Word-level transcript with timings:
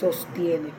sostiene. 0.00 0.70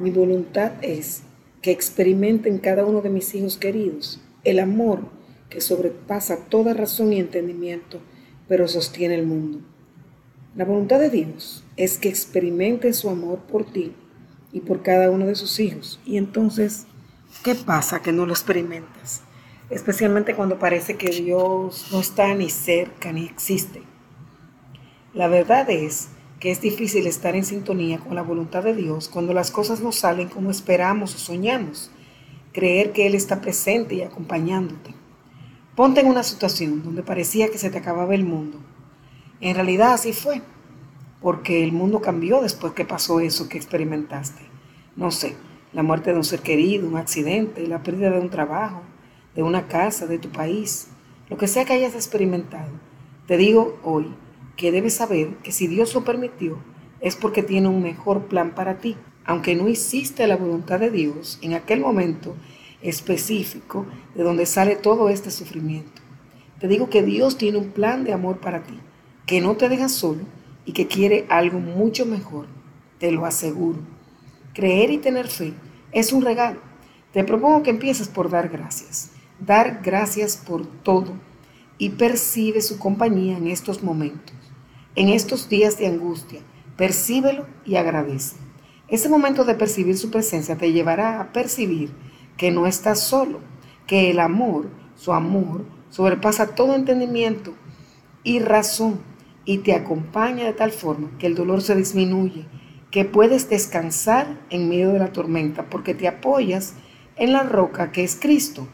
Mi 0.00 0.10
voluntad 0.10 0.72
es 0.82 1.22
que 1.62 1.70
experimenten 1.70 2.58
cada 2.58 2.84
uno 2.84 3.00
de 3.00 3.10
mis 3.10 3.34
hijos 3.34 3.56
queridos 3.56 4.20
el 4.44 4.58
amor 4.58 5.00
que 5.48 5.60
sobrepasa 5.60 6.36
toda 6.48 6.74
razón 6.74 7.12
y 7.12 7.20
entendimiento, 7.20 8.00
pero 8.48 8.68
sostiene 8.68 9.14
el 9.14 9.26
mundo. 9.26 9.60
La 10.56 10.64
voluntad 10.64 11.00
de 11.00 11.10
Dios 11.10 11.64
es 11.76 11.98
que 11.98 12.08
experimenten 12.08 12.94
su 12.94 13.08
amor 13.08 13.38
por 13.40 13.64
ti 13.64 13.92
y 14.52 14.60
por 14.60 14.82
cada 14.82 15.10
uno 15.10 15.26
de 15.26 15.34
sus 15.34 15.58
hijos. 15.58 16.00
Y 16.04 16.16
entonces, 16.16 16.86
¿qué 17.42 17.54
pasa 17.54 18.02
que 18.02 18.12
no 18.12 18.26
lo 18.26 18.32
experimentas? 18.32 19.22
Especialmente 19.70 20.34
cuando 20.34 20.58
parece 20.58 20.96
que 20.96 21.10
Dios 21.10 21.88
no 21.90 22.00
está 22.00 22.34
ni 22.34 22.50
cerca 22.50 23.12
ni 23.12 23.24
existe. 23.24 23.82
La 25.14 25.28
verdad 25.28 25.68
es 25.70 26.08
que 26.44 26.50
es 26.50 26.60
difícil 26.60 27.06
estar 27.06 27.34
en 27.36 27.46
sintonía 27.46 27.98
con 27.98 28.16
la 28.16 28.20
voluntad 28.20 28.62
de 28.62 28.74
Dios 28.74 29.08
cuando 29.08 29.32
las 29.32 29.50
cosas 29.50 29.80
no 29.80 29.92
salen 29.92 30.28
como 30.28 30.50
esperamos 30.50 31.14
o 31.14 31.18
soñamos. 31.18 31.90
Creer 32.52 32.92
que 32.92 33.06
Él 33.06 33.14
está 33.14 33.40
presente 33.40 33.94
y 33.94 34.02
acompañándote. 34.02 34.94
Ponte 35.74 36.02
en 36.02 36.06
una 36.06 36.22
situación 36.22 36.82
donde 36.82 37.02
parecía 37.02 37.48
que 37.48 37.56
se 37.56 37.70
te 37.70 37.78
acababa 37.78 38.14
el 38.14 38.26
mundo. 38.26 38.58
En 39.40 39.54
realidad 39.54 39.94
así 39.94 40.12
fue 40.12 40.42
porque 41.22 41.64
el 41.64 41.72
mundo 41.72 42.02
cambió 42.02 42.42
después 42.42 42.74
que 42.74 42.84
pasó 42.84 43.20
eso 43.20 43.48
que 43.48 43.56
experimentaste. 43.56 44.42
No 44.96 45.10
sé, 45.12 45.36
la 45.72 45.82
muerte 45.82 46.10
de 46.10 46.18
un 46.18 46.24
ser 46.24 46.40
querido, 46.40 46.86
un 46.86 46.98
accidente, 46.98 47.66
la 47.66 47.82
pérdida 47.82 48.10
de 48.10 48.20
un 48.20 48.28
trabajo, 48.28 48.82
de 49.34 49.42
una 49.42 49.66
casa, 49.66 50.06
de 50.06 50.18
tu 50.18 50.28
país, 50.28 50.88
lo 51.30 51.38
que 51.38 51.48
sea 51.48 51.64
que 51.64 51.72
hayas 51.72 51.94
experimentado. 51.94 52.70
Te 53.26 53.38
digo 53.38 53.78
hoy 53.82 54.14
que 54.56 54.72
debes 54.72 54.94
saber 54.94 55.36
que 55.42 55.52
si 55.52 55.66
Dios 55.66 55.94
lo 55.94 56.04
permitió, 56.04 56.58
es 57.00 57.16
porque 57.16 57.42
tiene 57.42 57.68
un 57.68 57.82
mejor 57.82 58.26
plan 58.26 58.54
para 58.54 58.78
ti. 58.78 58.96
Aunque 59.26 59.54
no 59.54 59.68
hiciste 59.68 60.26
la 60.26 60.36
voluntad 60.36 60.80
de 60.80 60.90
Dios 60.90 61.38
en 61.42 61.54
aquel 61.54 61.80
momento 61.80 62.34
específico 62.82 63.86
de 64.14 64.22
donde 64.22 64.46
sale 64.46 64.76
todo 64.76 65.08
este 65.08 65.30
sufrimiento. 65.30 66.02
Te 66.60 66.68
digo 66.68 66.90
que 66.90 67.02
Dios 67.02 67.38
tiene 67.38 67.58
un 67.58 67.70
plan 67.70 68.04
de 68.04 68.12
amor 68.12 68.38
para 68.38 68.62
ti, 68.62 68.78
que 69.26 69.40
no 69.40 69.56
te 69.56 69.68
deja 69.68 69.88
solo 69.88 70.20
y 70.66 70.72
que 70.72 70.86
quiere 70.86 71.26
algo 71.28 71.58
mucho 71.58 72.06
mejor, 72.06 72.46
te 72.98 73.10
lo 73.10 73.24
aseguro. 73.24 73.78
Creer 74.52 74.90
y 74.90 74.98
tener 74.98 75.28
fe 75.28 75.54
es 75.92 76.12
un 76.12 76.22
regalo. 76.22 76.60
Te 77.12 77.24
propongo 77.24 77.62
que 77.62 77.70
empieces 77.70 78.08
por 78.08 78.30
dar 78.30 78.48
gracias. 78.48 79.10
Dar 79.40 79.80
gracias 79.82 80.36
por 80.36 80.66
todo 80.66 81.14
y 81.78 81.90
percibe 81.90 82.60
su 82.60 82.78
compañía 82.78 83.36
en 83.36 83.46
estos 83.46 83.82
momentos, 83.82 84.34
en 84.94 85.08
estos 85.08 85.48
días 85.48 85.78
de 85.78 85.86
angustia. 85.86 86.40
Percíbelo 86.76 87.46
y 87.64 87.76
agradece. 87.76 88.36
Ese 88.88 89.08
momento 89.08 89.44
de 89.44 89.54
percibir 89.54 89.96
su 89.96 90.10
presencia 90.10 90.56
te 90.56 90.72
llevará 90.72 91.20
a 91.20 91.32
percibir 91.32 91.90
que 92.36 92.50
no 92.50 92.66
estás 92.66 93.00
solo, 93.00 93.40
que 93.86 94.10
el 94.10 94.18
amor, 94.20 94.68
su 94.94 95.12
amor, 95.12 95.64
sobrepasa 95.90 96.54
todo 96.54 96.74
entendimiento 96.74 97.54
y 98.24 98.40
razón 98.40 99.00
y 99.44 99.58
te 99.58 99.74
acompaña 99.74 100.44
de 100.44 100.52
tal 100.52 100.72
forma 100.72 101.10
que 101.18 101.26
el 101.26 101.34
dolor 101.34 101.62
se 101.62 101.76
disminuye, 101.76 102.46
que 102.90 103.04
puedes 103.04 103.48
descansar 103.48 104.40
en 104.50 104.68
medio 104.68 104.92
de 104.92 104.98
la 104.98 105.12
tormenta 105.12 105.68
porque 105.70 105.94
te 105.94 106.08
apoyas 106.08 106.74
en 107.16 107.32
la 107.32 107.42
roca 107.42 107.92
que 107.92 108.04
es 108.04 108.16
Cristo, 108.16 108.66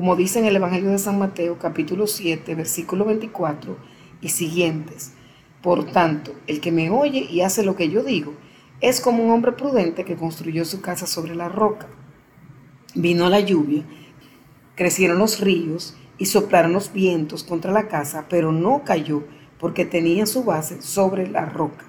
como 0.00 0.16
dice 0.16 0.38
en 0.38 0.46
el 0.46 0.56
Evangelio 0.56 0.92
de 0.92 0.98
San 0.98 1.18
Mateo 1.18 1.58
capítulo 1.58 2.06
7 2.06 2.54
versículo 2.54 3.04
24 3.04 3.76
y 4.22 4.30
siguientes. 4.30 5.12
Por 5.60 5.92
tanto, 5.92 6.32
el 6.46 6.62
que 6.62 6.72
me 6.72 6.88
oye 6.88 7.26
y 7.30 7.42
hace 7.42 7.62
lo 7.62 7.76
que 7.76 7.90
yo 7.90 8.02
digo, 8.02 8.32
es 8.80 9.02
como 9.02 9.22
un 9.22 9.30
hombre 9.30 9.52
prudente 9.52 10.06
que 10.06 10.16
construyó 10.16 10.64
su 10.64 10.80
casa 10.80 11.06
sobre 11.06 11.34
la 11.34 11.50
roca. 11.50 11.86
Vino 12.94 13.28
la 13.28 13.40
lluvia, 13.40 13.84
crecieron 14.74 15.18
los 15.18 15.38
ríos 15.38 15.94
y 16.16 16.24
soplaron 16.24 16.72
los 16.72 16.94
vientos 16.94 17.44
contra 17.44 17.70
la 17.70 17.86
casa, 17.86 18.24
pero 18.30 18.52
no 18.52 18.84
cayó 18.86 19.24
porque 19.58 19.84
tenía 19.84 20.24
su 20.24 20.44
base 20.44 20.80
sobre 20.80 21.28
la 21.28 21.44
roca. 21.44 21.84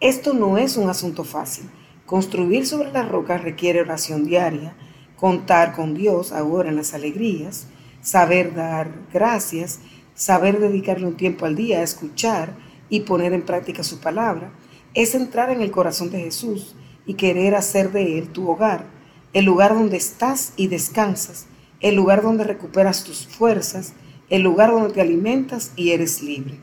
Esto 0.00 0.32
no 0.32 0.56
es 0.56 0.78
un 0.78 0.88
asunto 0.88 1.22
fácil. 1.22 1.68
Construir 2.06 2.66
sobre 2.66 2.92
la 2.92 3.02
roca 3.02 3.36
requiere 3.36 3.82
oración 3.82 4.24
diaria, 4.24 4.74
contar 5.16 5.74
con 5.74 5.94
Dios 5.94 6.32
ahora 6.32 6.68
en 6.68 6.76
las 6.76 6.94
alegrías, 6.94 7.66
saber 8.02 8.54
dar 8.54 8.90
gracias, 9.12 9.80
saber 10.14 10.60
dedicarle 10.60 11.06
un 11.06 11.16
tiempo 11.16 11.46
al 11.46 11.56
día 11.56 11.78
a 11.78 11.82
escuchar 11.82 12.54
y 12.88 13.00
poner 13.00 13.32
en 13.32 13.42
práctica 13.42 13.82
su 13.82 14.00
palabra, 14.00 14.52
es 14.94 15.14
entrar 15.14 15.50
en 15.50 15.60
el 15.60 15.70
corazón 15.70 16.10
de 16.10 16.20
Jesús 16.20 16.74
y 17.04 17.14
querer 17.14 17.54
hacer 17.54 17.92
de 17.92 18.18
Él 18.18 18.28
tu 18.28 18.48
hogar, 18.48 18.86
el 19.32 19.44
lugar 19.44 19.74
donde 19.74 19.96
estás 19.96 20.52
y 20.56 20.68
descansas, 20.68 21.46
el 21.80 21.94
lugar 21.94 22.22
donde 22.22 22.44
recuperas 22.44 23.04
tus 23.04 23.26
fuerzas, 23.26 23.92
el 24.30 24.42
lugar 24.42 24.70
donde 24.70 24.94
te 24.94 25.00
alimentas 25.00 25.72
y 25.76 25.90
eres 25.90 26.22
libre. 26.22 26.58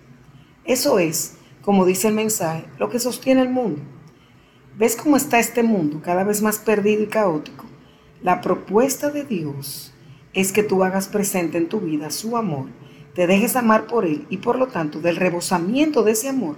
Eso 0.66 1.00
es, 1.00 1.36
como 1.62 1.86
dice 1.86 2.08
el 2.08 2.14
mensaje, 2.14 2.66
lo 2.80 2.90
que 2.90 3.00
sostiene 3.00 3.42
el 3.42 3.50
mundo. 3.50 3.82
¿Ves 4.78 4.96
cómo 4.96 5.18
está 5.18 5.40
este 5.40 5.62
mundo 5.62 6.02
cada 6.04 6.24
vez 6.24 6.42
más 6.42 6.58
perdido 6.58 7.04
y 7.04 7.08
caótico? 7.08 7.63
La 8.24 8.42
propuesta 8.42 9.12
de 9.12 9.24
Dios 9.24 9.94
es 10.34 10.52
que 10.52 10.64
tú 10.64 10.84
hagas 10.84 11.08
presente 11.08 11.58
en 11.58 11.70
tu 11.70 11.80
vida 11.82 12.10
su 12.10 12.38
amor, 12.38 12.70
te 13.14 13.28
dejes 13.28 13.56
amar 13.56 13.86
por 13.86 14.06
Él 14.06 14.26
y 14.30 14.38
por 14.38 14.58
lo 14.58 14.68
tanto 14.68 15.00
del 15.00 15.18
rebosamiento 15.18 16.04
de 16.04 16.14
ese 16.14 16.30
amor 16.30 16.56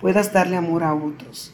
puedas 0.00 0.32
darle 0.32 0.56
amor 0.56 0.84
a 0.84 0.94
otros. 0.94 1.52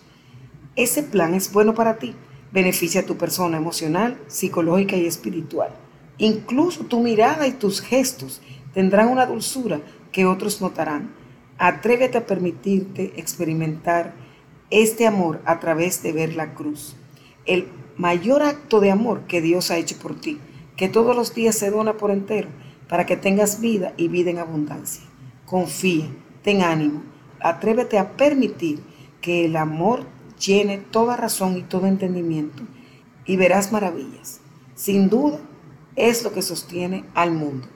Ese 0.77 1.03
plan 1.03 1.33
es 1.33 1.53
bueno 1.53 1.75
para 1.75 1.97
ti, 1.97 2.15
beneficia 2.53 3.03
a 3.03 3.07
tu 3.07 3.17
persona 3.17 3.57
emocional, 3.57 4.19
psicológica 4.27 4.97
y 4.97 5.07
espiritual. 5.07 5.71
Incluso 6.19 6.85
tu 6.85 7.01
mirada 7.01 7.47
y 7.47 7.53
tus 7.53 7.81
gestos 7.81 8.43
tendrán 8.75 9.09
una 9.09 9.25
dulzura 9.25 9.81
que 10.11 10.27
otros 10.27 10.61
notarán 10.61 11.23
Atrévete 11.65 12.19
a 12.19 12.27
permitirte 12.27 13.13
experimentar 13.17 14.15
este 14.71 15.07
amor 15.07 15.41
a 15.45 15.61
través 15.61 16.03
de 16.03 16.13
ver 16.13 16.35
la 16.35 16.55
cruz. 16.55 16.97
El 17.47 17.69
mayor 17.97 18.43
acto 18.43 18.81
de 18.81 18.91
amor 18.91 19.23
que 19.27 19.41
Dios 19.41 19.71
ha 19.71 19.79
hecho 19.79 19.99
por 19.99 20.19
ti, 20.21 20.39
que 20.77 20.89
todos 20.89 21.15
los 21.15 21.35
días 21.35 21.57
se 21.57 21.71
dona 21.71 21.97
por 21.97 22.11
entero 22.11 22.49
para 22.89 23.07
que 23.07 23.17
tengas 23.17 23.61
vida 23.61 23.95
y 23.97 24.09
vida 24.09 24.31
en 24.31 24.39
abundancia. 24.39 25.05
Confía, 25.47 26.07
ten 26.43 26.63
ánimo, 26.63 27.03
atrévete 27.41 27.99
a 27.99 28.17
permitir 28.17 28.81
que 29.21 29.45
el 29.45 29.57
amor 29.57 30.07
llene 30.45 30.79
toda 30.79 31.17
razón 31.17 31.57
y 31.57 31.63
todo 31.63 31.87
entendimiento 31.87 32.65
y 33.25 33.37
verás 33.37 33.73
maravillas. 33.73 34.41
Sin 34.75 35.09
duda, 35.09 35.39
es 35.97 36.25
lo 36.25 36.33
que 36.33 36.43
sostiene 36.43 37.05
al 37.15 37.33
mundo. 37.33 37.69